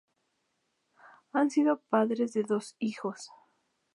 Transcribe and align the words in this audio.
Han 1.31 1.51
sido 1.51 1.79
padres 1.91 2.33
de 2.33 2.41
dos 2.41 2.75
hijos. 2.79 3.29